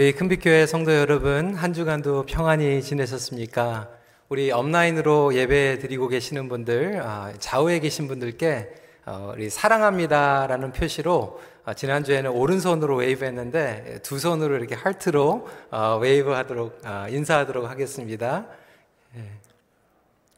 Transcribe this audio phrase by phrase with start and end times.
[0.00, 3.90] 우리 큰빛교회 성도 여러분, 한 주간도 평안히 지내셨습니까?
[4.30, 8.72] 우리 오프라인으로 예배 드리고 계시는 분들, 아, 좌우에 계신 분들께
[9.04, 16.30] 어, 우리 사랑합니다라는 표시로 아, 지난주에는 오른손으로 웨이브 했는데 두 손으로 이렇게 하트로 어, 웨이브
[16.30, 18.46] 하도록, 아, 인사하도록 하겠습니다.
[19.16, 19.24] 예.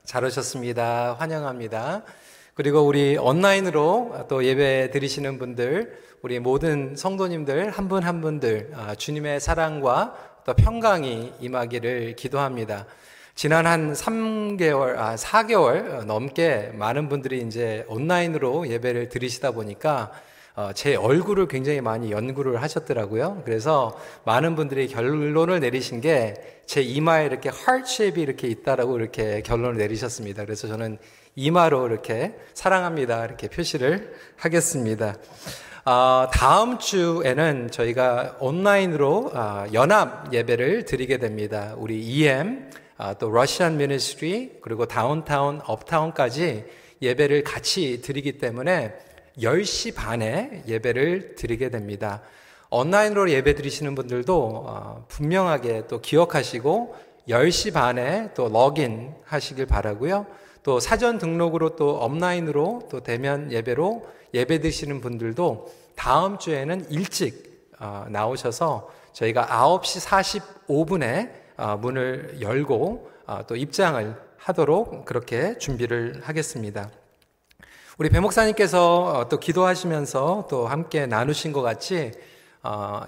[0.04, 1.14] 잘 오셨습니다.
[1.20, 2.02] 환영합니다.
[2.54, 8.94] 그리고 우리 온라인으로 또 예배 드리시는 분들, 우리 모든 성도님들 한 분 한 분들 아,
[8.94, 10.14] 주님의 사랑과
[10.44, 12.86] 또 평강이 임하기를 기도합니다.
[13.34, 20.12] 지난 한 3개월, 아, 4개월 넘게 많은 분들이 이제 온라인으로 예배를 드리시다 보니까
[20.54, 23.40] 어, 제 얼굴을 굉장히 많이 연구를 하셨더라고요.
[23.46, 26.34] 그래서 많은 분들이 결론을 내리신 게
[26.64, 30.44] 제 이마에 이렇게 하트쉐입이 이렇게 있다라고 이렇게 결론을 내리셨습니다.
[30.44, 30.96] 그래서 저는
[31.34, 33.24] 이마로 이렇게 사랑합니다.
[33.24, 35.16] 이렇게 표시를 하겠습니다.
[35.84, 41.74] 어, 다음 주에는 저희가 온라인으로 어, 연합 예배를 드리게 됩니다.
[41.76, 46.66] 우리 EM, 어, 또 Russian Ministry, 그리고 다운타운, uptown까지
[47.00, 48.94] 예배를 같이 드리기 때문에
[49.38, 52.20] 10시 반에 예배를 드리게 됩니다.
[52.70, 56.94] 온라인으로 예배 드리시는 분들도 어, 분명하게 또 기억하시고
[57.28, 60.26] 10시 반에 또 로그인 하시길 바라고요.
[60.62, 68.06] 또 사전 등록으로 또 오프라인으로 또 대면 예배로 예배 드시는 분들도 다음 주에는 일찍 어,
[68.08, 76.90] 나오셔서 저희가 9시 45분에 어, 문을 열고 어, 또 입장을 하도록 그렇게 준비를 하겠습니다.
[77.98, 82.10] 우리 배 목사님께서 또 기도하시면서 또 함께 나누신 것 같이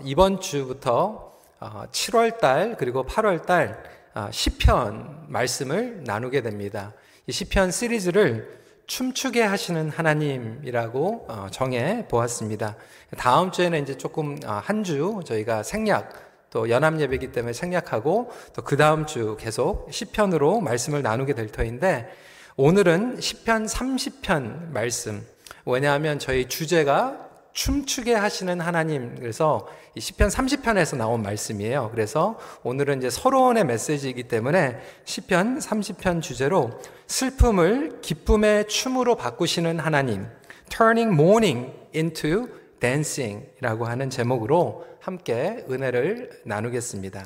[0.05, 3.83] 이번 주부터 7월 달 그리고 8월 달
[4.31, 6.93] 시편 말씀을 나누게 됩니다.
[7.27, 12.77] 이 시편 시리즈를 춤추게 하시는 하나님이라고 어, 정해 보았습니다.
[13.17, 16.13] 다음 주에는 이제 조금 어, 한주 저희가 생략
[16.51, 22.09] 또 연합 예배이기 때문에 생략하고 또 그 다음 주 계속 시편으로 말씀을 나누게 될 터인데
[22.57, 25.27] 오늘은 시편 30편 말씀.
[25.65, 27.24] 왜냐하면 저희 주제가
[27.55, 29.15] 춤추게 하시는 하나님.
[29.15, 31.91] 그래서 이 시편 30편에서 나온 말씀이에요.
[31.93, 36.73] 그래서 오늘은 이제 서론의 메시지이기 때문에 시편 30편 주제로
[37.07, 40.27] 슬픔을 기쁨의 춤으로 바꾸시는 하나님.
[40.69, 42.49] Turning mourning into
[42.81, 47.25] dancing이라고 하는 제목으로 함께 은혜를 나누겠습니다.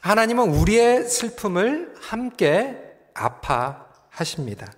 [0.00, 2.78] 하나님은 우리의 슬픔을 함께
[3.12, 4.72] 아파하십니다.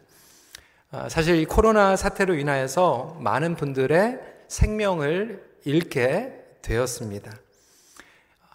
[0.90, 6.32] 아, 사실 이 코로나 사태로 인하여서 많은 분들의 생명을 잃게
[6.62, 7.32] 되었습니다.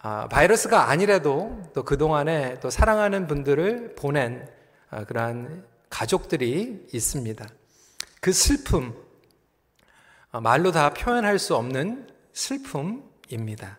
[0.02, 4.48] 아, 바이러스가 아니라도 또 그동안에 또 사랑하는 분들을 보낸
[4.90, 7.46] 아, 그러한 가족들이 있습니다.
[8.22, 8.96] 그 슬픔,
[10.32, 13.78] 아, 말로 다 표현할 수 없는 슬픔입니다.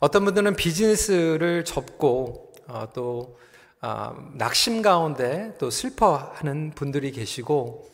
[0.00, 3.38] 어떤 분들은 비즈니스를 접고 어, 또
[3.82, 7.90] 아, 낙심 가운데 또 슬퍼하는 분들이 계시고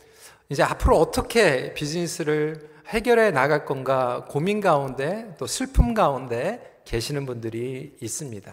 [0.51, 8.53] 이제 앞으로 어떻게 비즈니스를 해결해 나갈 건가 고민 가운데 또 슬픔 가운데 계시는 분들이 있습니다.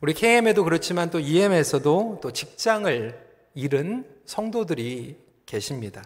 [0.00, 6.04] 우리 KM에도 그렇지만 또 EM에서도 또 직장을 잃은 성도들이 계십니다.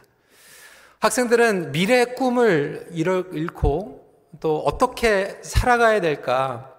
[1.00, 4.04] 학생들은 미래의 꿈을 잃고
[4.40, 6.74] 또 어떻게 살아가야 될까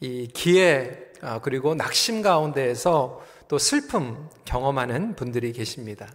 [0.00, 6.06] 이 기회 아, 그리고 낙심 가운데에서 또 슬픔 경험하는 분들이 계십니다.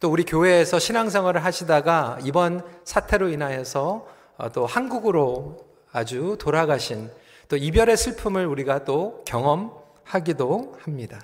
[0.00, 4.06] 또 우리 교회에서 신앙생활을 하시다가 이번 사태로 인하여서
[4.36, 5.58] 어, 또 한국으로
[5.92, 7.10] 아주 돌아가신
[7.48, 11.20] 또 이별의 슬픔을 우리가 또 경험하기도 합니다.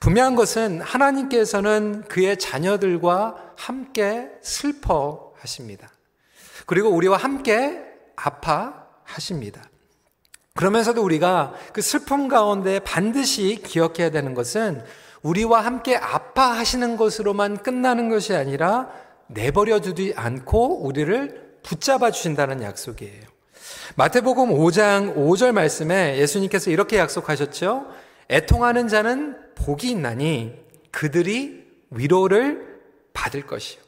[0.00, 5.90] 분명한 것은 하나님께서는 그의 자녀들과 함께 슬퍼하십니다.
[6.66, 7.82] 그리고 우리와 함께
[8.16, 9.62] 아파하십니다.
[10.54, 14.84] 그러면서도 우리가 그 슬픔 가운데 반드시 기억해야 되는 것은
[15.22, 18.90] 우리와 함께 아파하시는 것으로만 끝나는 것이 아니라
[19.26, 23.22] 내버려 두지 않고 우리를 붙잡아 주신다는 약속이에요.
[23.96, 27.86] 마태복음 5장 5절 말씀에 예수님께서 이렇게 약속하셨죠.
[28.30, 30.54] 애통하는 자는 복이 있나니
[30.90, 32.80] 그들이 위로를
[33.12, 33.80] 받을 것이요.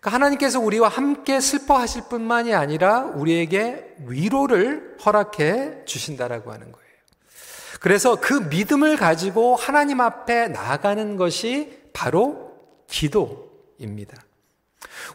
[0.00, 6.87] 그러니까 하나님께서 우리와 함께 슬퍼하실 뿐만이 아니라 우리에게 위로를 허락해 주신다라고 하는 거예요.
[7.80, 12.52] 그래서 그 믿음을 가지고 하나님 앞에 나아가는 것이 바로
[12.88, 14.16] 기도입니다.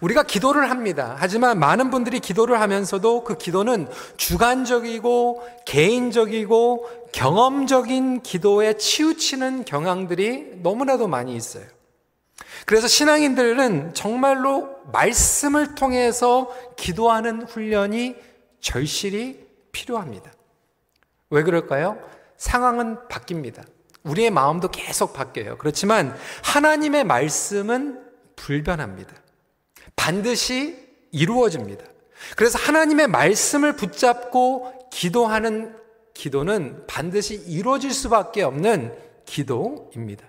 [0.01, 1.15] 우리가 기도를 합니다.
[1.17, 3.87] 하지만 많은 분들이 기도를 하면서도 그 기도는
[4.17, 11.65] 주관적이고 개인적이고 경험적인 기도에 치우치는 경향들이 너무나도 많이 있어요.
[12.65, 18.15] 그래서 신앙인들은 정말로 말씀을 통해서 기도하는 훈련이
[18.61, 20.31] 절실히 필요합니다.
[21.29, 21.99] 왜 그럴까요?
[22.43, 23.63] 상황은 바뀝니다.
[24.03, 25.57] 우리의 마음도 계속 바뀌어요.
[25.57, 26.13] 그렇지만
[26.43, 28.01] 하나님의 말씀은
[28.35, 29.13] 불변합니다.
[29.95, 30.77] 반드시
[31.11, 31.85] 이루어집니다.
[32.35, 35.73] 그래서 하나님의 말씀을 붙잡고 기도하는
[36.13, 38.93] 기도는 반드시 이루어질 수밖에 없는
[39.25, 40.27] 기도입니다.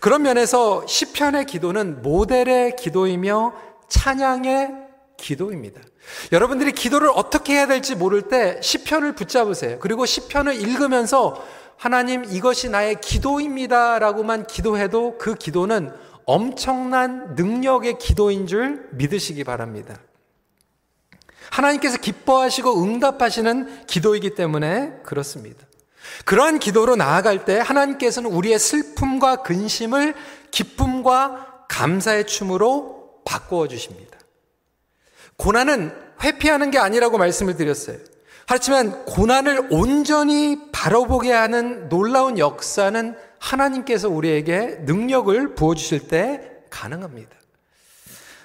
[0.00, 3.54] 그런 면에서 시편의 기도는 모델의 기도이며
[3.88, 4.72] 찬양의
[5.16, 5.80] 기도입니다.
[6.32, 9.78] 여러분들이 기도를 어떻게 해야 될지 모를 때 시편을 붙잡으세요.
[9.80, 11.44] 그리고 시편을 읽으면서
[11.76, 15.92] 하나님 이것이 나의 기도입니다라고만 기도해도 그 기도는
[16.24, 19.98] 엄청난 능력의 기도인 줄 믿으시기 바랍니다.
[21.50, 25.64] 하나님께서 기뻐하시고 응답하시는 기도이기 때문에 그렇습니다.
[26.24, 30.14] 그러한 기도로 나아갈 때 하나님께서는 우리의 슬픔과 근심을
[30.50, 34.15] 기쁨과 감사의 춤으로 바꾸어 주십니다.
[35.36, 35.92] 고난은
[36.22, 37.98] 회피하는 게 아니라고 말씀을 드렸어요.
[38.46, 47.36] 하지만 고난을 온전히 바라보게 하는 놀라운 역사는 하나님께서 우리에게 능력을 부어주실 때 가능합니다.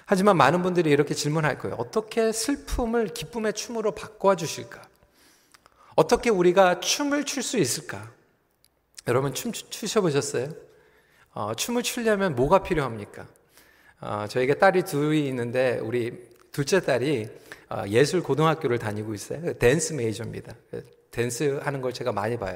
[0.06, 1.76] 하지만 많은 분들이 이렇게 질문할 거예요.
[1.80, 4.82] 어떻게 슬픔을 기쁨의 춤으로 바꿔 주실까?
[5.96, 8.10] 어떻게 우리가 춤을 출 수 있을까?
[9.08, 10.50] 여러분 춤 추셔보셨어요?
[11.34, 13.26] 어, 춤을 추려면 뭐가 필요합니까?
[14.02, 17.30] 어, 저에게 딸이 둘이 있는데 우리 둘째 딸이
[17.69, 19.53] 어, 예술 고등학교를 다니고 있어요.
[19.53, 20.53] 댄스 메이저입니다.
[21.12, 22.56] 댄스 하는 걸 제가 많이 봐요.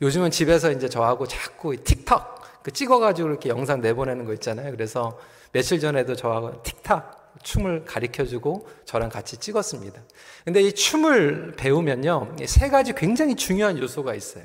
[0.00, 4.70] 요즘은 집에서 이제 저하고 자꾸 틱톡 그 찍어가지고 이렇게 영상 내보내는 거 있잖아요.
[4.70, 5.18] 그래서
[5.52, 10.02] 며칠 전에도 저하고 틱탁 춤을 가르쳐주고 저랑 같이 찍었습니다.
[10.44, 14.44] 근데 이 춤을 배우면요, 세 가지 굉장히 중요한 요소가 있어요.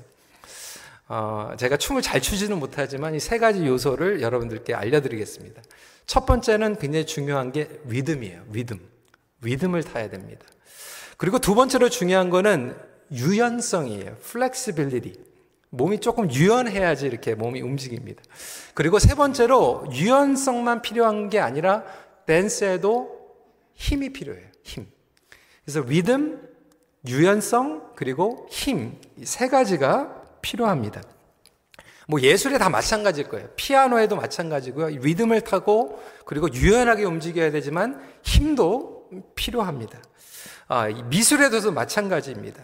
[1.13, 5.61] 어, 제가 춤을 잘 추지는 못하지만 이 세 가지 요소를 여러분들께 알려드리겠습니다.
[6.05, 8.43] 첫 번째는 굉장히 중요한 게 리듬이에요.
[8.53, 8.79] 리듬.
[9.41, 10.45] 리듬을 타야 됩니다.
[11.17, 12.77] 그리고 두 번째로 중요한 거는
[13.11, 14.15] 유연성이에요.
[14.23, 15.15] flexibility.
[15.69, 18.23] 몸이 조금 유연해야지 이렇게 몸이 움직입니다.
[18.73, 21.83] 그리고 세 번째로 유연성만 필요한 게 아니라
[22.25, 23.35] 댄스에도
[23.73, 24.47] 힘이 필요해요.
[24.63, 24.87] 힘.
[25.65, 26.41] 그래서 리듬,
[27.05, 28.97] 유연성, 그리고 힘.
[29.17, 31.01] 이 세 가지가 필요합니다.
[32.07, 33.47] 뭐 예술에 다 마찬가지일 거예요.
[33.55, 34.87] 피아노에도 마찬가지고요.
[35.01, 39.99] 리듬을 타고 그리고 유연하게 움직여야 되지만 힘도 필요합니다.
[40.67, 42.61] 아, 미술에도 마찬가지입니다.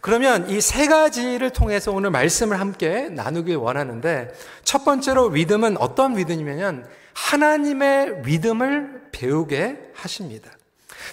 [0.00, 4.28] 그러면 이 세 가지를 통해서 오늘 말씀을 함께 나누길 원하는데
[4.62, 10.50] 첫 번째로 리듬은 어떤 리듬이냐면 하나님의 리듬을 배우게 하십니다.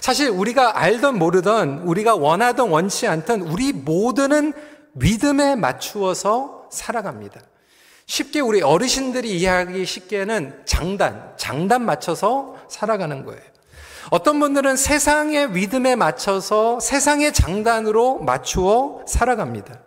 [0.01, 4.53] 사실 우리가 알던 모르던 우리가 원하던 원치 않던 우리 모두는
[4.95, 7.42] 리듬에 맞추어서 살아갑니다.
[8.06, 13.42] 쉽게 우리 어르신들이 이해하기 쉽게는 장단, 장단 맞춰서 살아가는 거예요.
[14.12, 19.80] 어떤 분들은 세상의 리듬에 맞춰서 세상의 장단으로 맞추어 살아갑니다.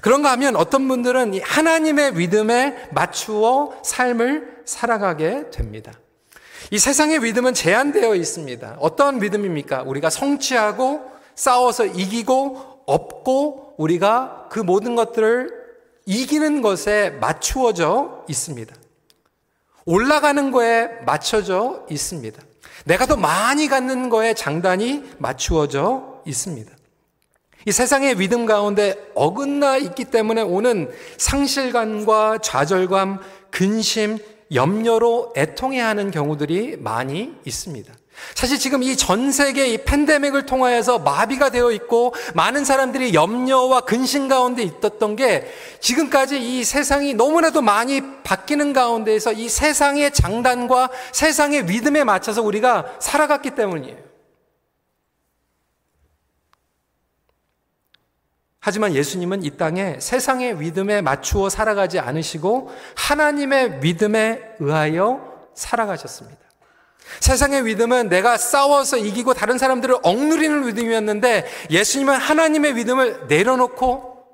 [0.00, 5.92] 그런가 하면 어떤 분들은 하나님의 리듬에 맞추어 삶을 살아가게 됩니다.
[6.70, 8.78] 이 세상의 리듬은 제한되어 있습니다.
[8.80, 9.82] 어떤 리듬입니까?
[9.82, 11.02] 우리가 성취하고
[11.34, 15.50] 싸워서 이기고 업고 우리가 그 모든 것들을
[16.06, 18.74] 이기는 것에 맞추어져 있습니다.
[19.84, 22.40] 올라가는 거에 맞춰져 있습니다.
[22.84, 26.72] 내가 더 많이 갖는 거에 장단이 맞추어져 있습니다.
[27.66, 34.18] 이 세상의 믿음 가운데 어긋나 있기 때문에 오는 상실감과 좌절감, 근심,
[34.52, 37.92] 염려로 애통해 하는 경우들이 많이 있습니다.
[38.34, 44.28] 사실 지금 이 전 세계 이 팬데믹을 통하여서 마비가 되어 있고 많은 사람들이 염려와 근심
[44.28, 45.50] 가운데 있었던 게
[45.80, 53.50] 지금까지 이 세상이 너무나도 많이 바뀌는 가운데에서 이 세상의 장단과 세상의 리듬에 맞춰서 우리가 살아갔기
[53.56, 53.96] 때문이에요.
[58.60, 66.51] 하지만 예수님은 이 땅에 세상의 리듬에 맞추어 살아가지 않으시고 하나님의 리듬에 의하여 살아가셨습니다.
[67.20, 74.24] 세상의 믿음은 내가 싸워서 이기고 다른 사람들을 억누리는 믿음이었는데 예수님은 하나님의 믿음을 내려놓고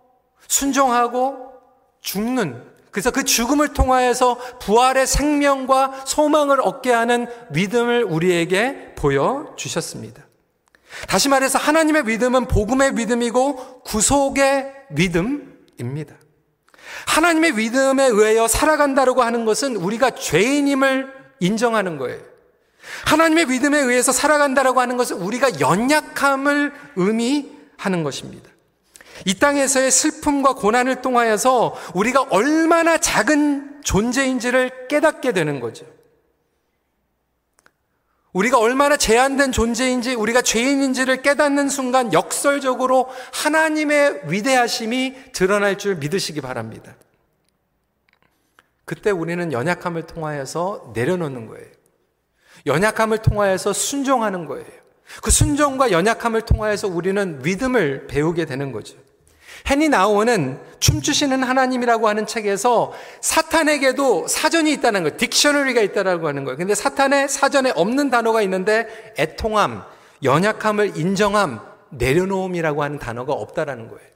[0.47, 1.53] 순종하고
[2.01, 10.27] 죽는 그래서 그 죽음을 통하여서 부활의 생명과 소망을 얻게 하는 믿음을 우리에게 보여 주셨습니다.
[11.07, 16.15] 다시 말해서 하나님의 믿음은 복음의 믿음이고 구속의 믿음입니다.
[17.07, 22.21] 하나님의 믿음에 의하여 살아간다고 하는 것은 우리가 죄인임을 인정하는 거예요.
[23.07, 28.51] 하나님의 믿음에 의해서 살아간다라고 하는 것은 우리가 연약함을 의미하는 것입니다.
[29.25, 35.87] 이 땅에서의 슬픔과 고난을 통하여서 우리가 얼마나 작은 존재인지를 깨닫게 되는 거죠.
[38.33, 46.95] 우리가 얼마나 제한된 존재인지 우리가 죄인인지를 깨닫는 순간 역설적으로 하나님의 위대하심이 드러날 줄 믿으시기 바랍니다.
[48.85, 51.78] 그때 우리는 연약함을 통하여서 내려놓는 거예요.
[52.69, 54.67] 연약함을 통하여서 순종하는 거예요.
[55.23, 58.97] 그 순종과 연약함을 통하여서 우리는 믿음을 배우게 되는 거죠.
[59.69, 65.17] 헨리 나우는 춤추시는 하나님이라고 하는 책에서 사탄에게도 사전이 있다는 거예요.
[65.17, 66.57] 딕셔너리가 있다라고 하는 거예요.
[66.57, 68.87] 근데 사탄의 사전에 없는 단어가 있는데
[69.19, 69.83] 애통함,
[70.23, 71.61] 연약함을 인정함,
[71.91, 74.09] 내려놓음이라고 하는 단어가 없다라는 거예요.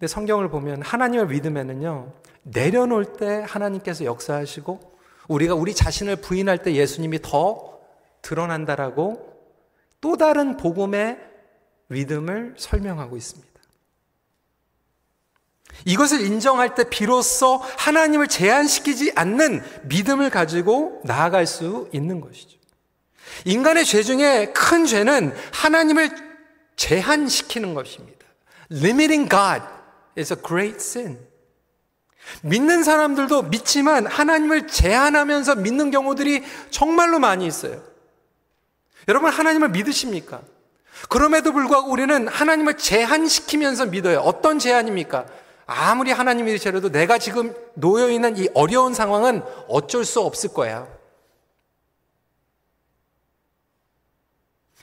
[0.00, 2.14] 근데 성경을 보면 하나님을 믿으면은요,
[2.44, 4.80] 내려놓을 때 하나님께서 역사하시고,
[5.28, 7.78] 우리가 우리 자신을 부인할 때 예수님이 더
[8.22, 9.30] 드러난다라고
[10.00, 11.18] 또 다른 복음의
[11.88, 13.50] 믿음을 설명하고 있습니다.
[15.84, 22.58] 이것을 인정할 때 비로소 하나님을 제한시키지 않는 믿음을 가지고 나아갈 수 있는 것이죠.
[23.44, 26.08] 인간의 죄 중에 큰 죄는 하나님을
[26.76, 28.24] 제한시키는 것입니다.
[28.72, 29.79] Limiting God
[30.16, 31.18] is a great sin.
[32.42, 37.82] 믿는 사람들도 믿지만 하나님을 제한하면서 믿는 경우들이 정말로 많이 있어요.
[39.08, 40.42] 여러분 하나님을 믿으십니까?
[41.08, 44.20] 그럼에도 불구하고 우리는 하나님을 제한시키면서 믿어요.
[44.20, 45.26] 어떤 제한입니까?
[45.66, 50.86] 아무리 하나님이시라도 내가 지금 놓여 있는 이 어려운 상황은 어쩔 수 없을 거야.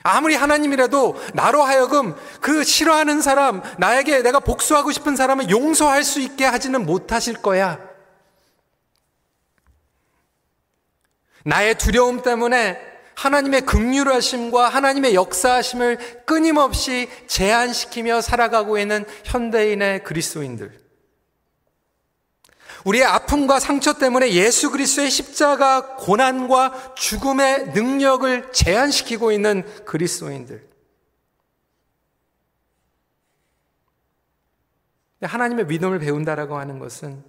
[0.02, 6.44] 아무리 하나님이라도 나로 하여금 그 싫어하는 사람, 나에게 내가 복수하고 싶은 사람을 용서할 수 있게
[6.44, 7.78] 하지는 못하실 거야.
[11.44, 12.78] 나의 두려움 때문에
[13.14, 20.87] 하나님의 극률하심과 하나님의 역사하심을 끊임없이 제한시키며 살아가고 있는 현대인의 그리스도인들.
[22.88, 30.66] 우리의 아픔과 상처 때문에 예수 그리스도의 십자가 고난과 죽음의 능력을 제한시키고 있는 그리스도인들.
[35.20, 37.22] 하나님의 믿음을 배운다라고 하는 것은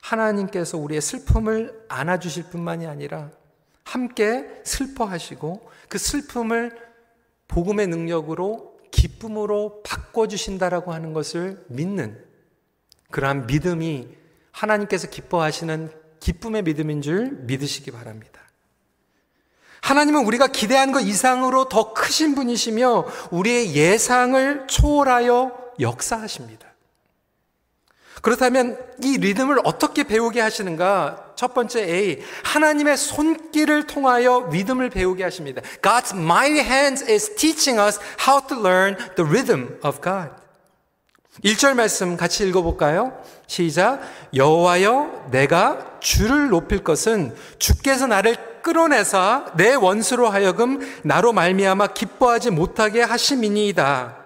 [0.00, 3.30] 하나님께서 우리의 슬픔을 안아주실 뿐만이 아니라
[3.82, 6.78] 함께 슬퍼하시고 그 슬픔을
[7.48, 12.24] 복음의 능력으로 기쁨으로 바꿔주신다라고 하는 것을 믿는
[13.10, 14.19] 그러한 믿음이
[14.60, 15.90] 하나님께서 기뻐하시는
[16.20, 18.40] 기쁨의 믿음인 줄 믿으시기 바랍니다.
[19.80, 26.68] 하나님은 우리가 기대한 것 이상으로 더 크신 분이시며 우리의 예상을 초월하여 역사하십니다.
[28.20, 31.32] 그렇다면 이 리듬을 어떻게 배우게 하시는가?
[31.36, 35.62] 첫 번째 A, 하나님의 손길을 통하여 리듬을 배우게 하십니다.
[35.80, 37.98] God's mighty hands is teaching us
[38.28, 40.39] how to learn the rhythm of God.
[41.44, 43.16] 1절 말씀 같이 읽어볼까요?
[43.46, 44.00] 시작.
[44.34, 53.02] 여호와여 내가 주를 높일 것은 주께서 나를 끌어내사 내 원수로 하여금 나로 말미암아 기뻐하지 못하게
[53.02, 54.16] 하심이니이다.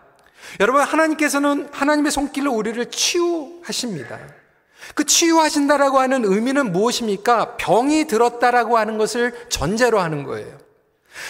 [0.60, 4.18] 여러분 하나님께서는 하나님의 손길로 우리를 치유하십니다.
[4.94, 7.56] 그 치유하신다라고 하는 의미는 무엇입니까?
[7.56, 10.63] 병이 들었다라고 하는 것을 전제로 하는 거예요.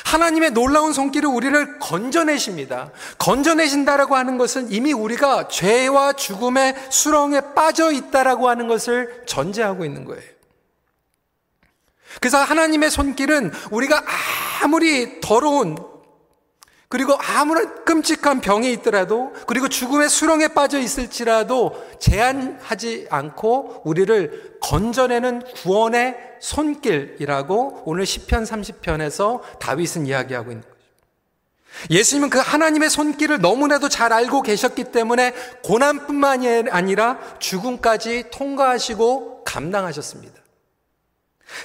[0.05, 2.91] 하나님의 놀라운 손길을 우리를 건져내십니다.
[3.19, 10.23] 건져내신다라고 하는 것은 이미 우리가 죄와 죽음의 수렁에 빠져 있다라고 하는 것을 전제하고 있는 거예요.
[12.21, 14.05] 그래서 하나님의 손길은 우리가
[14.63, 15.77] 아무리 더러운
[16.95, 26.17] 그리고 아무런 끔찍한 병이 있더라도 그리고 죽음의 수렁에 빠져 있을지라도 제한하지 않고 우리를 건져내는 구원의
[26.39, 30.77] 손길이라고 오늘 10편 30편에서 다윗은 이야기하고 있는 거죠.
[31.91, 35.35] 예수님은 그 하나님의 손길을 너무나도 잘 알고 계셨기 때문에
[35.65, 40.44] 고난뿐만이 아니라 죽음까지 통과하시고 감당하셨습니다.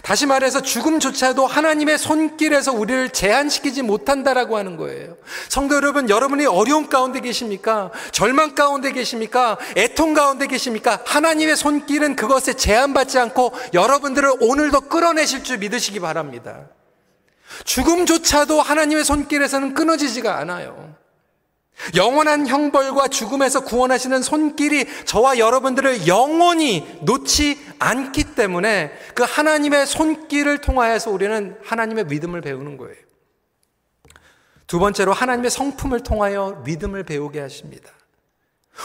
[0.04, 5.18] 다시 말해서 죽음조차도 하나님의 손길에서 우리를 제한시키지 못한다라고 하는 거예요.
[5.50, 7.92] 성도 여러분, 여러분이 어려운 가운데 계십니까?
[8.12, 9.58] 절망 가운데 계십니까?
[9.76, 11.02] 애통 가운데 계십니까?
[11.06, 16.68] 하나님의 손길은 그것에 제한받지 않고 여러분들을 오늘도 끌어내실 줄 믿으시기 바랍니다.
[17.66, 20.96] 죽음조차도 하나님의 손길에서는 끊어지지가 않아요.
[21.96, 31.12] 영원한 형벌과 죽음에서 구원하시는 손길이 저와 여러분들을 영원히 놓지 않기 때문에 그 하나님의 손길을 통하여서
[31.12, 32.96] 우리는 하나님의 믿음을 배우는 거예요.
[34.68, 37.90] 두 번째로 하나님의 성품을 통하여 믿음을 배우게 하십니다.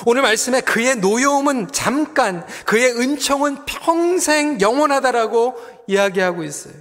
[0.06, 6.74] 오늘 말씀에 그의 노여움은 잠깐, 그의 은총은 평생 영원하다라고 이야기하고 있어요.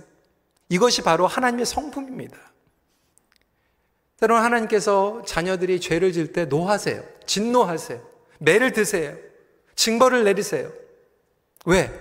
[0.70, 2.38] 이것이 바로 하나님의 성품입니다.
[4.24, 7.04] 때로는 하나님께서 자녀들이 죄를 질 때 노하세요.
[7.26, 8.00] 진노하세요.
[8.40, 9.16] 매를 드세요.
[9.76, 10.72] 징벌을 내리세요.
[11.66, 11.92] 왜?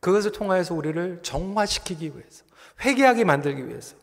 [0.00, 2.44] 그것을 통하여서 우리를 정화시키기 위해서,
[2.80, 3.94] 회개하게 만들기 위해서.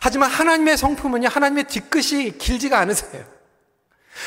[0.00, 3.24] 하지만 하나님의 성품은요, 하나님의 뒤끝이 길지가 않으세요.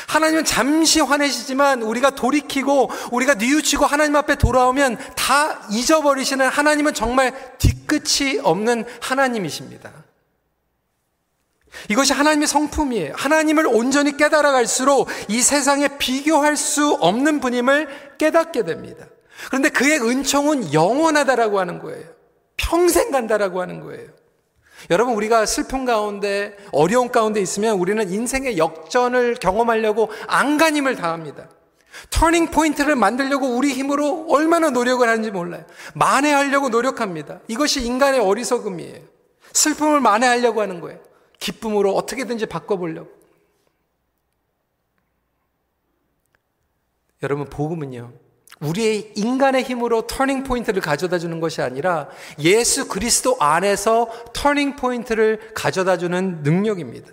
[0.08, 8.40] 하나님은 잠시 화내시지만 우리가 돌이키고 우리가 뉘우치고 하나님 앞에 돌아오면 다 잊어버리시는 하나님은 정말 뒤끝이
[8.42, 9.92] 없는 하나님이십니다.
[11.88, 13.14] 이것이 하나님의 성품이에요.
[13.16, 19.06] 하나님을 온전히 깨달아 갈수록 이 세상에 비교할 수 없는 분임을 깨닫게 됩니다.
[19.48, 22.04] 그런데 그의 은총은 영원하다라고 하는 거예요.
[22.56, 24.08] 평생 간다라고 하는 거예요.
[24.90, 31.48] 여러분, 우리가 슬픔 가운데, 어려운 가운데 있으면 우리는 인생의 역전을 경험하려고 안간힘을 다합니다.
[32.10, 35.64] 터닝 포인트를 만들려고 우리 힘으로 얼마나 노력을 하는지 몰라요.
[35.94, 37.40] 만회하려고 노력합니다.
[37.48, 39.00] 이것이 인간의 어리석음이에요.
[39.52, 40.98] 슬픔을 만회하려고 하는 거예요.
[41.38, 43.10] 기쁨으로 어떻게든지 바꿔보려고.
[47.22, 48.12] 여러분, 복음은요.
[48.60, 55.98] 우리의 인간의 힘으로 터닝 포인트를 가져다 주는 것이 아니라 예수 그리스도 안에서 터닝 포인트를 가져다
[55.98, 57.12] 주는 능력입니다.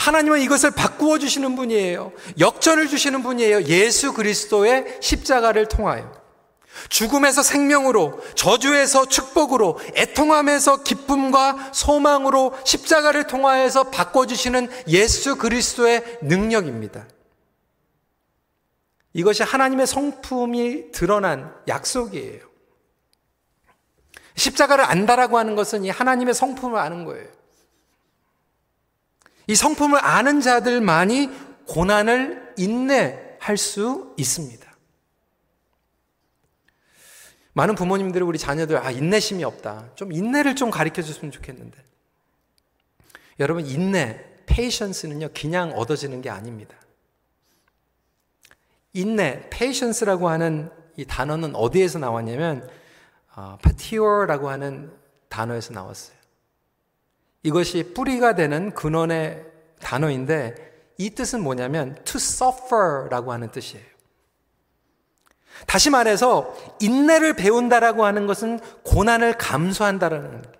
[0.00, 2.12] 하나님은 이것을 바꾸어 주시는 분이에요.
[2.38, 3.64] 역전을 주시는 분이에요.
[3.64, 6.10] 예수 그리스도의 십자가를 통하여.
[6.88, 17.06] 죽음에서 생명으로, 저주에서 축복으로, 애통함에서 기쁨과 소망으로 십자가를 통하여서 바꿔주시는 예수 그리스도의 능력입니다.
[19.12, 22.46] 이것이 하나님의 성품이 드러난 약속이에요.
[24.36, 27.26] 십자가를 안다라고 하는 것은 이 하나님의 성품을 아는 거예요.
[29.48, 31.30] 이 성품을 아는 자들만이
[31.66, 34.67] 고난을 인내할 수 있습니다.
[37.58, 39.88] 많은 부모님들이 우리 자녀들, 아, 인내심이 없다.
[39.96, 41.76] 좀 인내를 좀 가르쳐 줬으면 좋겠는데.
[43.40, 46.76] 여러분, 인내, 페이션스는요, 그냥 얻어지는 게 아닙니다.
[48.92, 52.68] 인내, patience라고 하는 이 단어는 어디에서 나왔냐면
[53.34, 54.92] 어, patior라고 하는
[55.28, 56.16] 단어에서 나왔어요.
[57.42, 59.44] 이것이 뿌리가 되는 근원의
[59.80, 63.97] 단어인데 이 뜻은 뭐냐면 to suffer라고 하는 뜻이에요.
[65.66, 70.58] 다시 말해서 인내를 배운다라고 하는 것은 고난을 감수한다라는 거예요.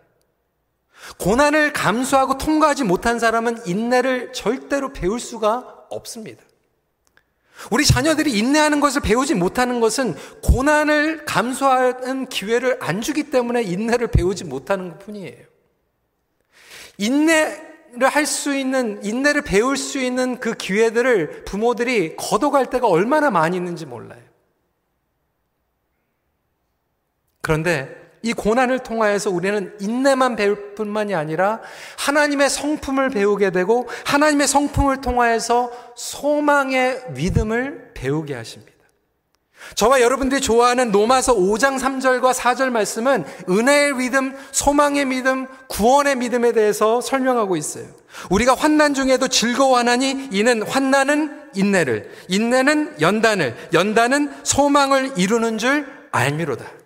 [1.18, 6.42] 고난을 감수하고 통과하지 못한 사람은 인내를 절대로 배울 수가 없습니다.
[7.70, 14.44] 우리 자녀들이 인내하는 것을 배우지 못하는 것은 고난을 감수하는 기회를 안 주기 때문에 인내를 배우지
[14.44, 15.44] 못하는 것 뿐이에요.
[16.98, 23.56] 인내를 할 수 있는, 인내를 배울 수 있는 그 기회들을 부모들이 걷어갈 때가 얼마나 많이
[23.56, 24.27] 있는지 몰라요.
[27.48, 27.88] 그런데
[28.20, 31.62] 이 고난을 통하여서 우리는 인내만 배울 뿐만이 아니라
[31.96, 38.74] 하나님의 성품을 배우게 되고 하나님의 성품을 통하여서 소망의 믿음을 배우게 하십니다.
[39.76, 47.00] 저와 여러분들이 좋아하는 로마서 5장 3절과 4절 말씀은 은혜의 믿음, 소망의 믿음, 구원의 믿음에 대해서
[47.00, 47.86] 설명하고 있어요.
[48.28, 56.77] 우리가 환난 중에도 즐거워하나니 이는 환난은 인내를, 인내는 연단을, 연단은 소망을 이루는 줄 알미로다.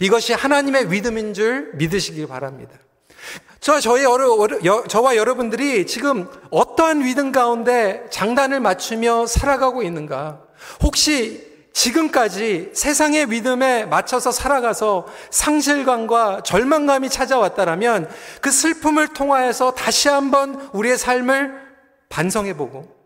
[0.00, 2.72] 이것이 하나님의 믿음인 줄 믿으시길 바랍니다.
[3.60, 4.36] 저, 저희 여러,
[4.88, 10.42] 저와 여러분들이 지금 어떠한 믿음 가운데 장단을 맞추며 살아가고 있는가?
[10.82, 20.98] 혹시 지금까지 세상의 믿음에 맞춰서 살아가서 상실감과 절망감이 찾아왔다라면 그 슬픔을 통하여서 다시 한번 우리의
[20.98, 21.54] 삶을
[22.08, 23.01] 반성해보고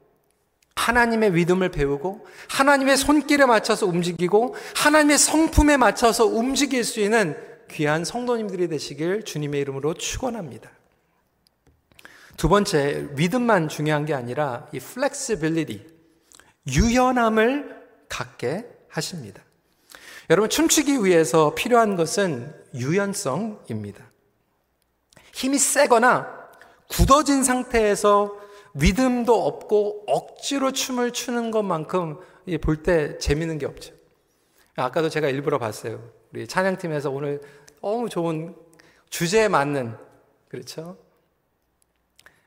[0.76, 7.36] 하나님의 믿음을 배우고 하나님의 손길에 맞춰서 움직이고 하나님의 성품에 맞춰서 움직일 수 있는
[7.70, 10.70] 귀한 성도님들이 되시길 주님의 이름으로 축원합니다.
[12.36, 15.86] 두 번째, 믿음만 중요한 게 아니라 이 flexibility,
[16.68, 17.74] 유연함을
[18.08, 19.42] 갖게 하십니다.
[20.28, 24.04] 여러분, 춤추기 위해서 필요한 것은 유연성입니다.
[25.32, 26.28] 힘이 세거나
[26.88, 28.45] 굳어진 상태에서
[28.76, 32.18] 믿음도 없고 억지로 춤을 추는 것만큼
[32.60, 33.94] 볼 때 재밌는 게 없죠.
[34.76, 36.00] 아까도 제가 일부러 봤어요.
[36.32, 37.40] 우리 찬양팀에서 오늘
[37.80, 38.54] 너무 좋은
[39.08, 39.96] 주제에 맞는
[40.48, 40.98] 그렇죠?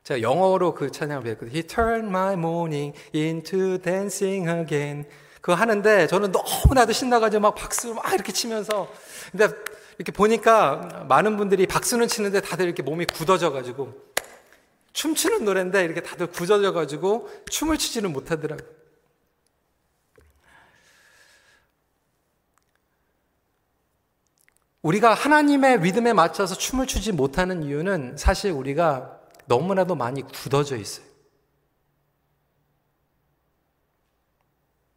[0.04, 1.52] 제가 영어로 그 찬양을 배웠거든요.
[1.52, 5.06] He turned my morning into dancing again.
[5.40, 8.88] 그거 하는데 저는 너무나도 신나가지고 막 박수 막 이렇게 치면서
[9.32, 9.48] 근데
[9.98, 14.09] 이렇게 보니까 많은 분들이 박수는 치는데 다들 이렇게 몸이 굳어져가지고
[14.92, 18.80] 춤추는 노래인데 이렇게 다들 굳어져 가지고 춤을 추지는 못하더라고요.
[24.82, 31.04] 우리가 하나님의 믿음에 맞춰서 춤을 추지 못하는 이유는 사실 우리가 너무나도 많이 굳어져 있어요.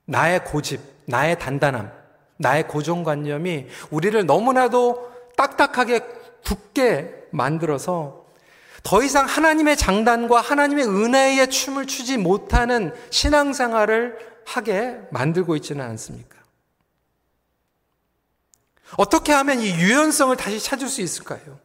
[0.06, 1.92] 나의 고집, 나의 단단함,
[2.38, 6.00] 나의 고정관념이 우리를 너무나도 딱딱하게
[6.46, 8.23] 굳게 만들어서
[8.84, 16.38] 더 이상 하나님의 장단과 하나님의 은혜의 춤을 추지 못하는 신앙생활을 하게 만들고 있지는 않습니까?
[18.98, 21.60] 어떻게 하면 이 유연성을 다시 찾을 수 있을까요?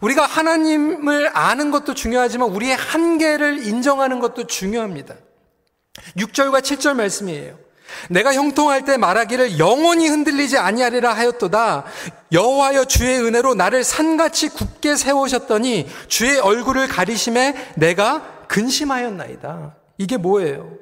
[0.00, 5.14] 우리가 하나님을 아는 것도 중요하지만 우리의 한계를 인정하는 것도 중요합니다.
[6.16, 7.65] 6절과 7절 말씀이에요.
[8.10, 11.84] 내가 형통할 때 말하기를 영원히 흔들리지 아니하리라 하였도다.
[12.32, 19.76] 여호와여 주의 은혜로 나를 산같이 굳게 세우셨더니 주의 얼굴을 가리심에 내가 근심하였나이다.
[19.98, 20.72] 이게 뭐예요?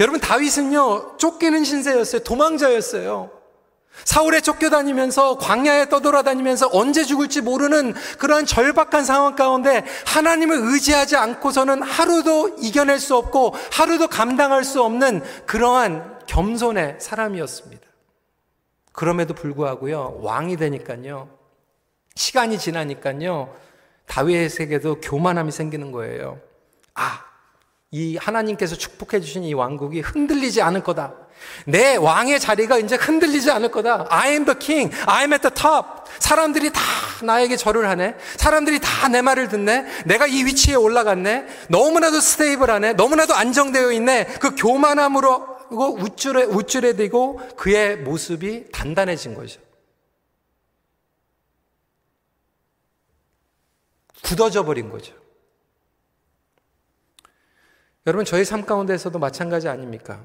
[0.00, 2.22] 여러분 다윗은요 쫓기는 신세였어요.
[2.22, 3.30] 도망자였어요.
[4.04, 12.56] 사울에 쫓겨다니면서 광야에 떠돌아다니면서 언제 죽을지 모르는 그러한 절박한 상황 가운데 하나님을 의지하지 않고서는 하루도
[12.60, 17.82] 이겨낼 수 없고 하루도 감당할 수 없는 그러한 겸손의 사람이었습니다.
[18.92, 21.28] 그럼에도 불구하고요, 왕이 되니까요,
[22.14, 23.54] 시간이 지나니까요,
[24.06, 26.38] 다윗에게도 교만함이 생기는 거예요.
[26.94, 27.24] 아,
[27.90, 31.14] 이 하나님께서 축복해 주신 이 왕국이 흔들리지 않을 거다.
[31.66, 34.06] 내 왕의 자리가 이제 흔들리지 않을 거다.
[34.10, 34.94] I am the king.
[35.06, 36.04] I am at the top.
[36.18, 36.80] 사람들이 다
[37.22, 38.16] 나에게 절을 하네.
[38.36, 39.86] 사람들이 다 내 말을 듣네.
[40.06, 41.46] 내가 이 위치에 올라갔네.
[41.68, 42.94] 너무나도 스테이블하네.
[42.94, 44.24] 너무나도 안정되어 있네.
[44.40, 49.60] 그 교만함으로 우쭐에 대고 그의 모습이 단단해진 거죠.
[54.22, 55.14] 굳어져 버린 거죠.
[58.06, 60.22] 여러분, 저희 삶 가운데서도 마찬가지 아닙니까?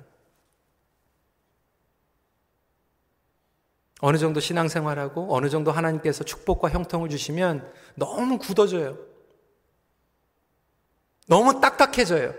[4.00, 8.98] 어느 정도 신앙생활하고 어느 정도 하나님께서 축복과 형통을 주시면 너무 굳어져요.
[11.28, 12.34] 너무 딱딱해져요.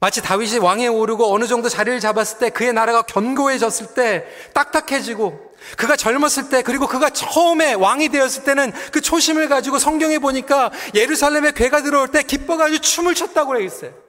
[0.00, 5.96] 마치 다윗이 왕에 오르고 어느 정도 자리를 잡았을 때 그의 나라가 견고해졌을 때 딱딱해지고 그가
[5.96, 11.82] 젊었을 때 그리고 그가 처음에 왕이 되었을 때는 그 초심을 가지고 성경에 보니까 예루살렘에 괴가
[11.82, 14.03] 들어올 때 기뻐가지고 춤을 췄다고 있어요.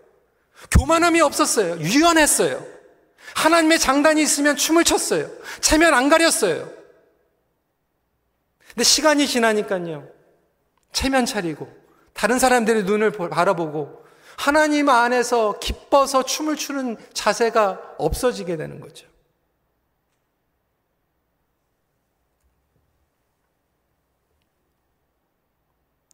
[0.72, 1.80] 교만함이 없었어요.
[1.80, 2.66] 유연했어요.
[3.36, 5.30] 하나님의 장단이 있으면 춤을 췄어요.
[5.62, 6.72] 체면 안 가렸어요.
[8.70, 10.08] 근데 시간이 지나니까요.
[10.92, 11.72] 체면 차리고
[12.14, 14.06] 다른 사람들의 눈을 바라보고
[14.38, 19.08] 하나님 안에서 기뻐서 춤을 추는 자세가 없어지게 되는 거죠.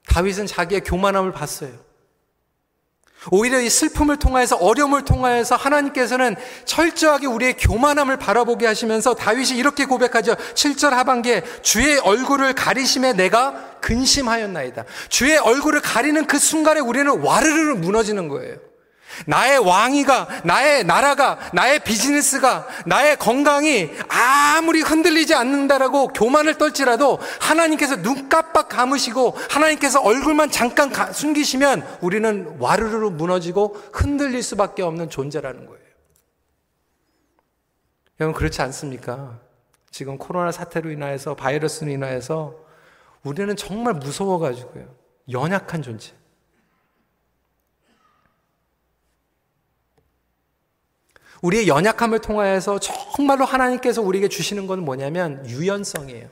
[0.07, 1.90] 다윗은 자기의 교만함을 봤어요.
[3.29, 10.33] 오히려 이 슬픔을 통하여서 어려움을 통하여서 하나님께서는 철저하게 우리의 교만함을 바라보게 하시면서 다윗이 이렇게 고백하죠.
[10.35, 14.85] 7절 하반기에 주의 얼굴을 가리심에 내가 근심하였나이다.
[15.09, 18.70] 주의 얼굴을 가리는 그 순간에 우리는 와르르 무너지는 거예요.
[19.27, 28.29] 나의 왕위가, 나의 나라가, 나의 비즈니스가, 나의 건강이 아무리 흔들리지 않는다라고 교만을 떨지라도 하나님께서 눈
[28.29, 35.81] 깜빡 감으시고 하나님께서 얼굴만 잠깐 숨기시면 우리는 와르르 무너지고 흔들릴 수밖에 없는 존재라는 거예요.
[38.19, 39.39] 여러분, 그렇지 않습니까?
[39.89, 42.55] 지금 코로나 사태로 인하여서, 바이러스로 인하여서
[43.23, 44.85] 우리는 정말 무서워가지고요.
[45.31, 46.13] 연약한 존재.
[51.41, 56.29] 우리의 연약함을 통하여서 정말로 하나님께서 우리에게 주시는 건 뭐냐면 유연성이에요.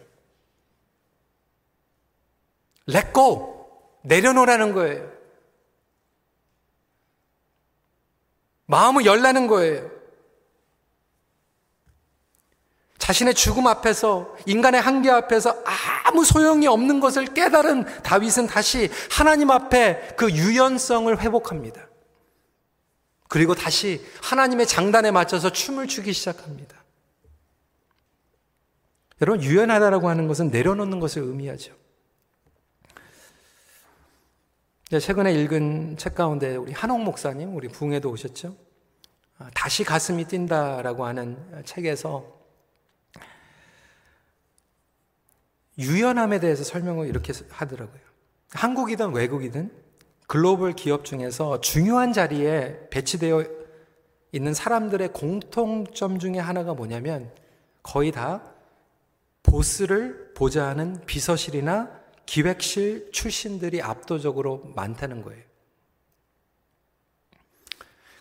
[2.87, 3.67] let go.
[4.03, 5.11] 내려놓으라는 거예요.
[8.65, 9.89] 마음을 열라는 거예요.
[12.99, 15.63] 자신의 죽음 앞에서, 인간의 한계 앞에서
[16.05, 21.88] 아무 소용이 없는 것을 깨달은 다윗은 다시 하나님 앞에 그 유연성을 회복합니다.
[23.29, 26.83] 그리고 다시 하나님의 장단에 맞춰서 춤을 추기 시작합니다.
[29.21, 31.75] 여러분, 유연하다라고 하는 것은 내려놓는 것을 의미하죠.
[34.89, 38.57] 최근에 읽은 책 가운데 우리 한옥 목사님, 우리 부흥에도 오셨죠?
[39.37, 42.25] 아, 다시 가슴이 뛴다라고 하는 책에서
[45.77, 48.01] 유연함에 대해서 설명을 이렇게 하더라고요.
[48.53, 49.71] 한국이든 외국이든
[50.29, 53.45] 글로벌 기업 중에서 중요한 자리에 배치되어
[54.31, 57.31] 있는 사람들의 공통점 중에 하나가 뭐냐면
[57.81, 58.43] 거의 다
[59.41, 61.89] 보스를 보좌하는 비서실이나
[62.27, 65.41] 기획실 출신들이 압도적으로 많다는 거예요.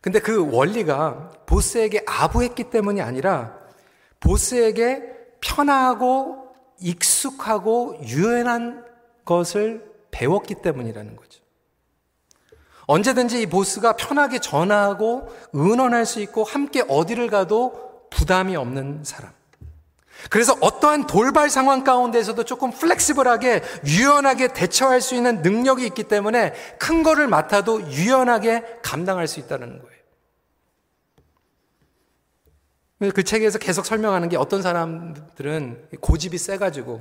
[0.00, 3.54] 근데 그 원리가 보스에게 아부했기 때문이 아니라
[4.20, 5.02] 보스에게
[5.42, 8.86] 편하고 익숙하고 유연한
[9.26, 11.37] 것을 배웠기 때문이라는 거죠.
[12.88, 19.30] 언제든지 이 보스가 편하게 전화하고 의논할 수 있고 함께 어디를 가도 부담이 없는 사람.
[20.30, 27.02] 그래서 어떠한 돌발 상황 가운데서도 조금 플렉시블하게 유연하게 대처할 수 있는 능력이 있기 때문에 큰
[27.02, 29.98] 거를 맡아도 유연하게 감당할 수 있다는 거예요.
[33.14, 37.00] 그 책에서 계속 설명하는 게 어떤 사람들은 고집이 세가지고,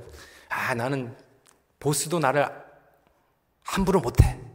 [0.50, 1.16] 아, 나는
[1.80, 2.48] 보스도 나를
[3.64, 4.47] 함부로 못해.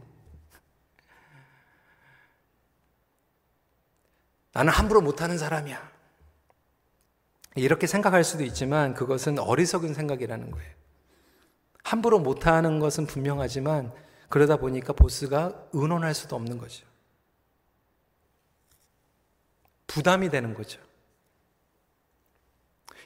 [4.53, 5.91] 나는 함부로 못하는 사람이야.
[7.55, 10.71] 이렇게 생각할 수도 있지만 그것은 어리석은 생각이라는 거예요.
[11.83, 13.93] 함부로 못하는 것은 분명하지만
[14.29, 16.85] 그러다 보니까 보스가 의논할 수도 없는 거죠.
[19.87, 20.79] 부담이 되는 거죠.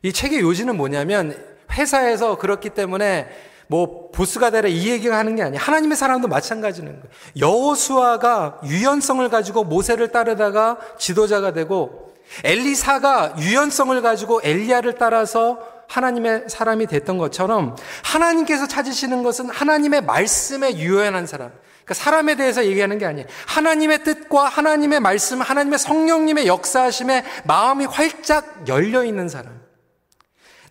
[0.03, 3.29] 이 책의 요지는 뭐냐면 회사에서 그렇기 때문에
[3.67, 5.59] 뭐 보스가 되라 이 얘기가 하는 게 아니야.
[5.61, 7.05] 하나님의 사람도 마찬가지는 거예요.
[7.37, 17.17] 여호수아가 유연성을 가지고 모세를 따르다가 지도자가 되고 엘리사가 유연성을 가지고 엘리야를 따라서 하나님의 사람이 됐던
[17.17, 21.51] 것처럼 하나님께서 찾으시는 것은 하나님의 말씀에 유연한 사람.
[21.85, 23.27] 그러니까 사람에 대해서 얘기하는 게 아니에요.
[23.45, 29.56] 하나님의 뜻과 하나님의 말씀, 하나님의 성령님의 역사하심에 마음이 활짝 열려 있는 사람.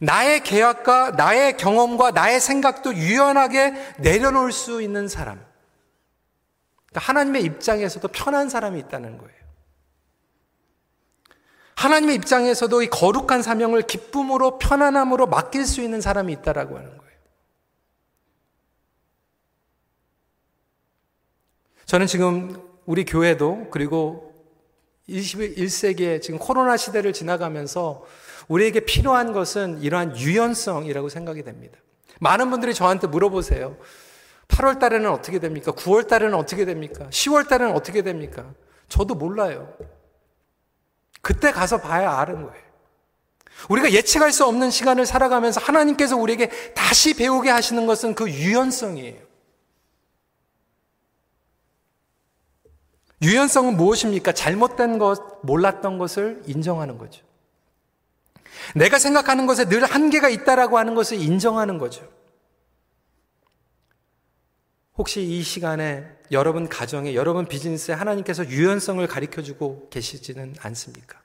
[0.00, 5.44] 나의 계약과 나의 경험과 나의 생각도 유연하게 내려놓을 수 있는 사람.
[6.90, 9.36] 그러니까 하나님의 입장에서도 편한 사람이 있다는 거예요.
[11.76, 17.06] 하나님의 입장에서도 이 거룩한 사명을 기쁨으로 편안함으로 맡길 수 있는 사람이 있다라고 하는 거예요.
[21.84, 24.34] 저는 지금 우리 교회도 그리고
[25.08, 28.04] 21세기에 지금 코로나 시대를 지나가면서
[28.48, 31.78] 우리에게 필요한 것은 이러한 유연성이라고 생각이 됩니다.
[32.20, 33.76] 많은 분들이 저한테 물어보세요.
[34.48, 35.72] 8월 달에는 어떻게 됩니까?
[35.72, 37.06] 9월 달에는 어떻게 됩니까?
[37.10, 38.52] 10월 달에는 어떻게 됩니까?
[38.88, 39.74] 저도 몰라요.
[41.20, 42.66] 그때 가서 봐야 아는 거예요.
[43.68, 49.26] 우리가 예측할 수 없는 시간을 살아가면서 하나님께서 우리에게 다시 배우게 하시는 것은 그 유연성이에요.
[53.22, 54.32] 유연성은 무엇입니까?
[54.32, 57.25] 잘못된 것, 몰랐던 것을 인정하는 거죠.
[58.74, 62.10] 내가 생각하는 것에 늘 한계가 있다라고 하는 것을 인정하는 거죠.
[64.96, 71.20] 혹시 이 시간에 여러분 가정에, 여러분 비즈니스에 하나님께서 유연성을 가르쳐 주고 계시지는 않습니까?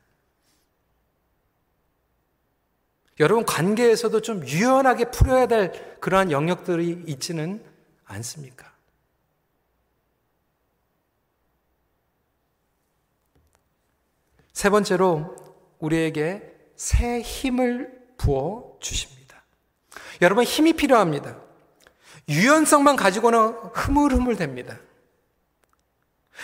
[3.19, 7.63] 여러분 관계에서도 좀 유연하게 풀어야 될 그러한 영역들이 있지는
[8.05, 8.71] 않습니까?
[14.53, 15.35] 세 번째로
[15.79, 16.50] 우리에게
[16.81, 19.43] 새 힘을 부어 주십니다.
[20.19, 21.35] 여러분 힘이 필요합니다.
[22.27, 24.79] 유연성만 가지고는 흐물흐물 됩니다.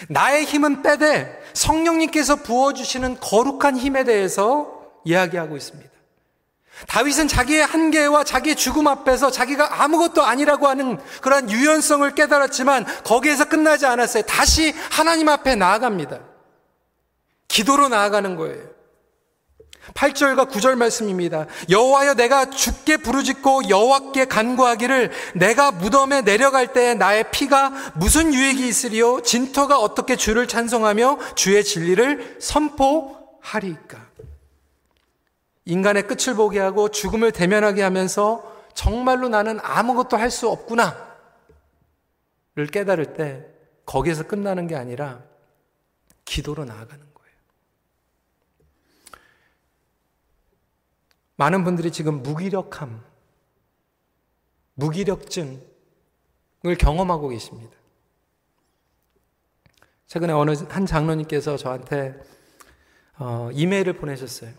[0.10, 5.90] 나의 힘은 빼되 성령님께서 부어주시는 거룩한 힘에 대해서 이야기하고 있습니다.
[6.88, 13.88] 다윗은 자기의 한계와 자기의 죽음 앞에서 자기가 아무것도 아니라고 하는 그러한 유연성을 깨달았지만 거기에서 끝나지
[13.88, 14.22] 않았어요.
[14.22, 16.20] 다시 하나님 앞에 나아갑니다.
[17.48, 18.77] 기도로 나아가는 거예요.
[19.94, 21.46] 8절과 9절 말씀입니다.
[21.70, 29.22] 여호와여 내가 죽게 부르짖고 여호와께 간구하기를 내가 무덤에 내려갈 때 나의 피가 무슨 유익이 있으리요
[29.22, 34.08] 진토가 어떻게 주를 찬송하며 주의 진리를 선포하리까.
[35.66, 41.08] 인간의 끝을 보게 하고 죽음을 대면하게 하면서 정말로 나는 아무것도 할 수 없구나
[42.58, 43.46] 를 깨달을 때
[43.86, 45.22] 거기에서 끝나는 게 아니라
[46.26, 47.06] 기도로 나아가는
[51.38, 53.02] 많은 분들이 지금 무기력함,
[54.74, 55.62] 무기력증을
[56.80, 57.76] 경험하고 계십니다.
[60.08, 62.20] 최근에 어느 한 장로님께서 저한테
[63.20, 64.52] 어, 이메일을 보내셨어요.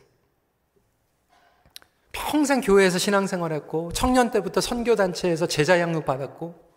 [2.12, 6.68] 평생 교회에서 신앙생활했고 청년 때부터 선교단체에서 제자 양육 받았고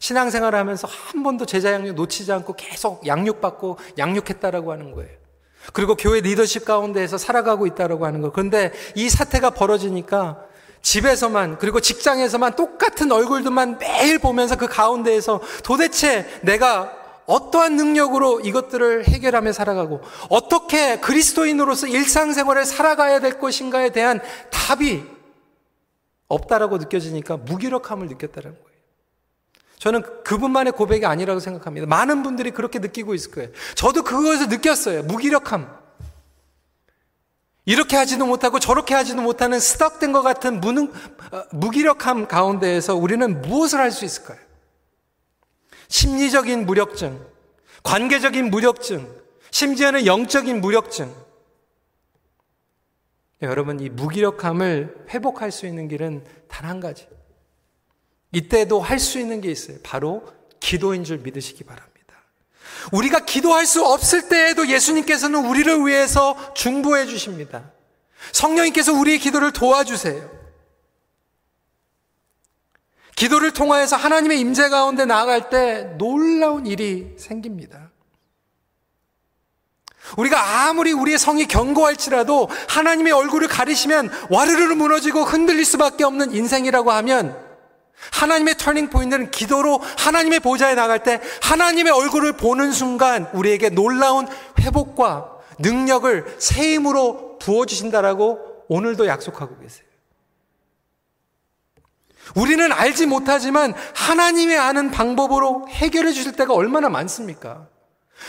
[0.00, 5.23] 신앙생활을 하면서 한 번도 제자 양육 놓치지 않고 계속 양육받고 양육했다라고 하는 거예요.
[5.72, 8.30] 그리고 교회 리더십 가운데에서 살아가고 있다라고 하는 거.
[8.30, 10.44] 그런데 이 사태가 벌어지니까
[10.82, 16.92] 집에서만 그리고 직장에서만 똑같은 얼굴들만 매일 보면서 그 가운데에서 도대체 내가
[17.26, 25.04] 어떠한 능력으로 이것들을 해결하며 살아가고 어떻게 그리스도인으로서 일상생활을 살아가야 될 것인가에 대한 답이
[26.28, 28.73] 없다라고 느껴지니까 무기력함을 느꼈다는 거예요.
[29.84, 31.86] 저는 그분만의 고백이 아니라고 생각합니다.
[31.86, 33.50] 많은 분들이 그렇게 느끼고 있을 거예요.
[33.74, 35.02] 저도 그거에서 느꼈어요.
[35.02, 35.68] 무기력함.
[37.66, 40.90] 이렇게 하지도 못하고 저렇게 하지도 못하는 스덕된 것 같은 무능,
[41.30, 44.38] 어, 무기력함 가운데에서 우리는 무엇을 할 수 있을까요?
[45.88, 47.20] 심리적인 무력증,
[47.82, 49.06] 관계적인 무력증,
[49.50, 51.14] 심지어는 영적인 무력증.
[53.42, 57.06] 여러분, 이 무기력함을 회복할 수 있는 길은 단 한 가지.
[58.34, 59.78] 이때도 할 수 있는 게 있어요.
[59.82, 60.26] 바로
[60.60, 61.94] 기도인 줄 믿으시기 바랍니다.
[62.92, 67.70] 우리가 기도할 수 없을 때에도 예수님께서는 우리를 위해서 중보해 주십니다.
[68.32, 70.44] 성령님께서 우리의 기도를 도와주세요.
[73.16, 77.90] 기도를 통하여서 하나님의 임재 가운데 나아갈 때 놀라운 일이 생깁니다.
[80.16, 87.43] 우리가 아무리 우리의 성이 견고할지라도 하나님의 얼굴을 가리시면 와르르 무너지고 흔들릴 수밖에 없는 인생이라고 하면
[88.12, 94.26] 하나님의 터닝 포인트는 기도로 하나님의 보좌에 나갈 때 하나님의 얼굴을 보는 순간 우리에게 놀라운
[94.60, 99.84] 회복과 능력을 새 힘으로 부어 주신다라고 오늘도 약속하고 계세요.
[102.34, 107.68] 우리는 알지 못하지만 하나님의 아는 방법으로 해결해 주실 때가 얼마나 많습니까?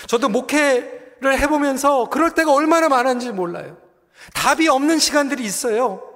[0.08, 3.78] 저도 목회를 해보면서 그럴 때가 얼마나 많은지 몰라요.
[4.34, 6.15] 답이 없는 시간들이 있어요.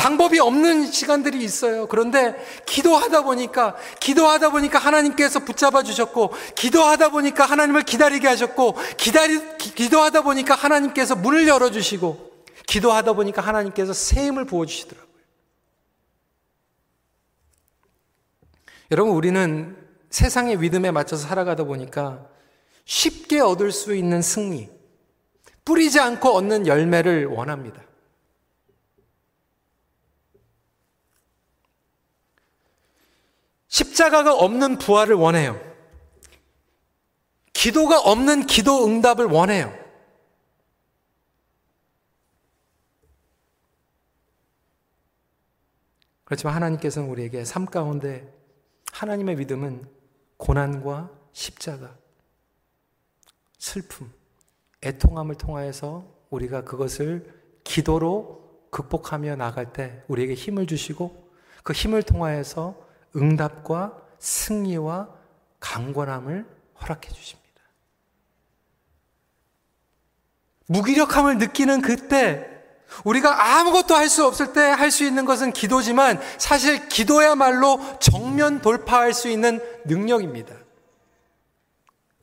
[0.00, 1.86] 방법이 없는 시간들이 있어요.
[1.86, 2.34] 그런데
[2.64, 10.54] 기도하다 보니까, 기도하다 보니까 하나님께서 붙잡아 주셨고, 기도하다 보니까 하나님을 기다리게 하셨고, 기다리, 기도하다 보니까
[10.54, 12.30] 하나님께서 문을 열어주시고,
[12.66, 15.10] 기도하다 보니까 하나님께서 새 힘을 부어주시더라고요.
[18.92, 19.76] 여러분, 우리는
[20.08, 22.26] 세상의 믿음에 맞춰서 살아가다 보니까
[22.86, 24.70] 쉽게 얻을 수 있는 승리,
[25.66, 27.82] 뿌리지 않고 얻는 열매를 원합니다.
[33.70, 35.58] 십자가가 없는 부활을 원해요.
[37.52, 39.72] 기도가 없는 기도 응답을 원해요.
[46.24, 48.32] 그렇지만 하나님께서는 우리에게 삶 가운데
[48.92, 49.88] 하나님의 믿음은
[50.36, 51.96] 고난과 십자가,
[53.58, 54.12] 슬픔,
[54.82, 61.30] 애통함을 통하여서 우리가 그것을 기도로 극복하며 나갈 때 우리에게 힘을 주시고
[61.62, 65.08] 그 힘을 통하여서 응답과 승리와
[65.60, 66.46] 강권함을
[66.80, 67.40] 허락해 주십니다.
[70.68, 72.46] 무기력함을 느끼는 그때
[73.04, 79.14] 우리가 아무것도 할 수 없을 때 할 수 있는 것은 기도지만 사실 기도야말로 정면 돌파할
[79.14, 80.54] 수 있는 능력입니다.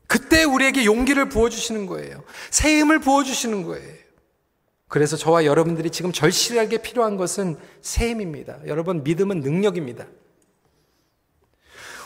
[0.08, 2.24] 그때 우리에게 용기를 부어주시는 거예요.
[2.50, 3.98] 새 힘을 부어주시는 거예요.
[4.88, 8.58] 그래서 저와 여러분들이 지금 절실하게 필요한 것은 새 힘입니다.
[8.68, 10.06] 여러분, 믿음은 능력입니다.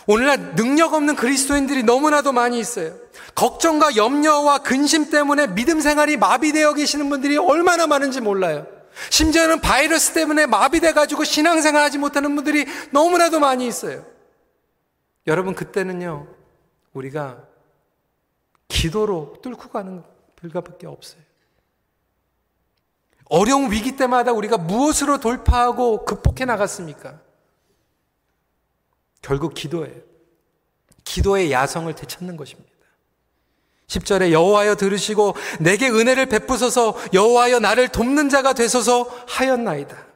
[0.08, 2.96] 오늘날 능력 없는 그리스도인들이 너무나도 많이 있어요.
[3.36, 8.68] 걱정과 염려와 근심 때문에 믿음 생활이 마비되어 계시는 분들이 얼마나 많은지 몰라요.
[9.10, 14.06] 심지어는 바이러스 때문에 마비돼 가지고 신앙생활 하지 못하는 분들이 너무나도 많이 있어요.
[15.28, 16.28] 여러분 그때는요.
[16.94, 17.44] 우리가
[18.68, 20.04] 기도로 뚫고 가는
[20.36, 21.22] 불가밖에 없어요.
[23.26, 27.20] 어려운 위기 때마다 우리가 무엇으로 돌파하고 극복해 나갔습니까?
[29.22, 29.96] 결국 기도예요.
[31.04, 32.72] 기도의 야성을 되찾는 것입니다.
[33.88, 40.12] 10절에 여호와여 들으시고 내게 은혜를 베푸소서 여호와여 나를 돕는 자가 되소서 하였나이다.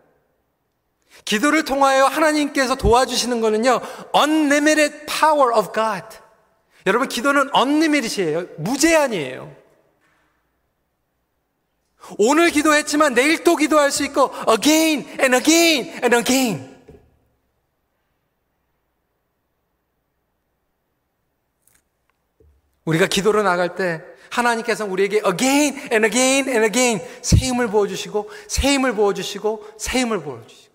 [1.26, 3.82] 기도를 통하여 하나님께서 도와주시는 것은요.
[4.16, 6.06] unlimited power of God.
[6.86, 8.46] 여러분 기도는 unlimited이에요.
[8.58, 9.56] 무제한이에요.
[12.20, 16.75] 오늘 기도했지만 내일 또 기도할 수 있고 again and again and again.
[22.86, 28.74] 우리가 기도로 나갈 때 하나님께서 우리에게 again and again and again 새 힘을 부어주시고 새
[28.74, 30.66] 힘을 부어주시고 새 힘을 부어주시고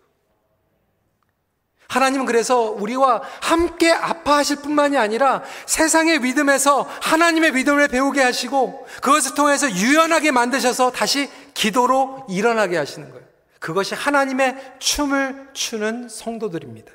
[1.88, 9.68] 하나님은 그래서 우리와 함께 아파하실 뿐만이 아니라 세상의 믿음에서 하나님의 믿음을 배우게 하시고 그것을 통해서
[9.68, 13.27] 유연하게 만드셔서 다시 기도로 일어나게 하시는 거예요.
[13.59, 16.92] 그것이 하나님의 춤을 추는 성도들입니다.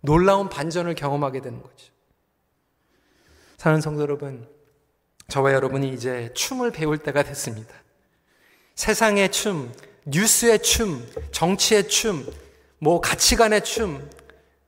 [0.00, 1.94] 놀라운 반전을 경험하게 되는 거죠.
[3.64, 4.46] 사는 성도 여러분,
[5.28, 7.74] 저와 여러분이 이제 춤을 배울 때가 됐습니다.
[8.74, 9.72] 세상의 춤,
[10.04, 11.02] 뉴스의 춤,
[11.32, 12.26] 정치의 춤,
[12.78, 14.06] 뭐 가치관의 춤,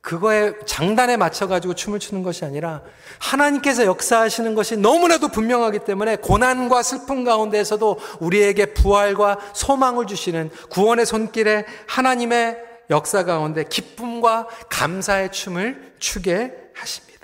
[0.01, 2.81] 그거에 장단에 맞춰가지고 춤을 추는 것이 아니라
[3.19, 11.67] 하나님께서 역사하시는 것이 너무나도 분명하기 때문에 고난과 슬픔 가운데에서도 우리에게 부활과 소망을 주시는 구원의 손길에
[11.87, 12.57] 하나님의
[12.89, 17.16] 역사 가운데 기쁨과 감사의 춤을 추게 하십니다.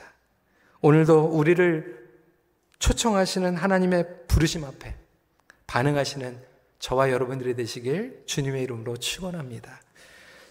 [0.83, 2.03] 오늘도 우리를
[2.81, 4.97] 초청하시는 하나님의 부르심 앞에
[5.69, 6.39] 반응하시는
[6.81, 9.81] 저와 여러분들이 되시길 주님의 이름으로 축원합니다.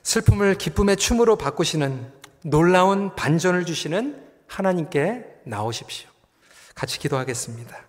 [0.03, 2.11] 슬픔을 기쁨의 춤으로 바꾸시는
[2.43, 6.09] 놀라운 반전을 주시는 하나님께 나오십시오.
[6.73, 7.85] 같이 기도하겠습니다.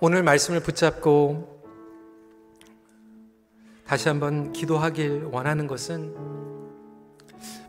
[0.00, 1.62] 오늘 말씀을 붙잡고
[3.86, 6.57] 다시 한번 기도하길 원하는 것은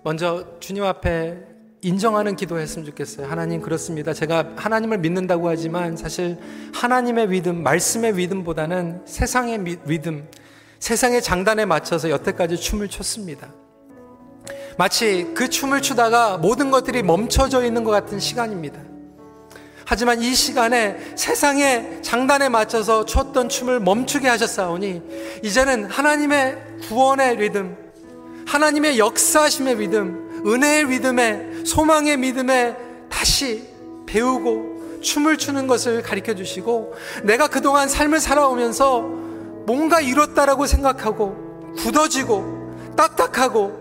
[0.04, 1.38] 먼저 주님 앞에
[1.82, 3.28] 인정하는 기도했으면 좋겠어요.
[3.28, 4.14] 하나님 그렇습니다.
[4.14, 6.38] 제가 하나님을 믿는다고 하지만 사실
[6.74, 10.28] 하나님의 믿음, 말씀의 믿음보다는 세상의 믿음,
[10.80, 13.50] 세상의 장단에 맞춰서 여태까지 춤을 췄습니다.
[14.78, 18.80] 마치 그 춤을 추다가 모든 것들이 멈춰져 있는 것 같은 시간입니다.
[19.86, 25.02] 하지만 이 시간에 세상의 장단에 맞춰서 췄던 춤을 멈추게 하셨사오니
[25.44, 27.76] 이제는 하나님의 구원의 리듬,
[28.50, 32.76] 하나님의 역사심의 믿음, 은혜의 믿음에 소망의 믿음에
[33.08, 33.68] 다시
[34.08, 39.02] 배우고 춤을 추는 것을 가르쳐 주시고 내가 그동안 삶을 살아오면서
[39.68, 43.80] 뭔가 이뤘다라고 생각하고 굳어지고 딱딱하고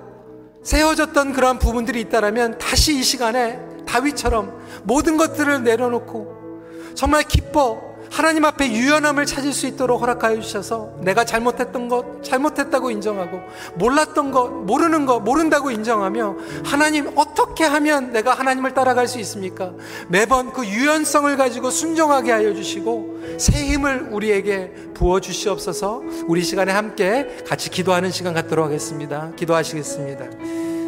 [0.62, 8.70] 세워졌던 그러한 부분들이 있다라면 다시 이 시간에 다윗처럼 모든 것들을 내려놓고 정말 기뻐 하나님 앞에
[8.72, 13.40] 유연함을 찾을 수 있도록 허락하여 주셔서 내가 잘못했던 것, 잘못했다고 인정하고
[13.76, 19.72] 몰랐던 것, 모르는 것, 모른다고 인정하며 하나님 어떻게 하면 내가 하나님을 따라갈 수 있습니까?
[20.08, 27.38] 매번 그 유연성을 가지고 순종하게 하여 주시고 새 힘을 우리에게 부어 주시옵소서 우리 시간에 함께
[27.46, 29.30] 같이 기도하는 시간 갖도록 하겠습니다.
[29.36, 30.87] 기도하시겠습니다.